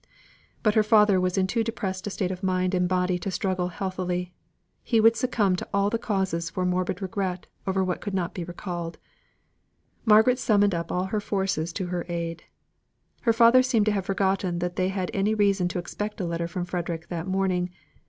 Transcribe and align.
But 0.63 0.73
her 0.73 0.81
father 0.81 1.21
was 1.21 1.37
in 1.37 1.45
too 1.45 1.63
depressed 1.63 2.07
a 2.07 2.09
state 2.09 2.31
of 2.31 2.41
mind 2.41 2.73
and 2.73 2.89
body 2.89 3.19
to 3.19 3.29
struggle 3.29 3.67
healthily; 3.67 4.33
he 4.81 4.99
would 4.99 5.15
succumb 5.15 5.55
to 5.57 5.67
all 5.75 5.91
these 5.91 6.01
causes 6.01 6.49
for 6.49 6.65
morbid 6.65 7.03
regret 7.03 7.45
over 7.67 7.83
what 7.83 8.01
could 8.01 8.15
not 8.15 8.33
be 8.33 8.43
recalled. 8.43 8.97
Margaret 10.03 10.39
summoned 10.39 10.73
up 10.73 10.91
all 10.91 11.03
her 11.03 11.21
forces 11.21 11.71
to 11.73 11.85
her 11.93 12.03
aid. 12.09 12.45
Her 13.21 13.33
father 13.33 13.61
seemed 13.61 13.85
to 13.85 13.91
have 13.91 14.07
forgotten 14.07 14.57
that 14.57 14.75
they 14.75 14.89
had 14.89 15.11
any 15.13 15.35
reason 15.35 15.67
to 15.67 15.77
expect 15.77 16.19
a 16.19 16.25
letter 16.25 16.47
from 16.47 16.65
Frederick 16.65 17.09
that 17.09 17.27
morning. 17.27 17.69